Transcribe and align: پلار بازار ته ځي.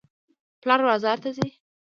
پلار 0.61 0.81
بازار 0.87 1.17
ته 1.23 1.29
ځي. 1.37 1.49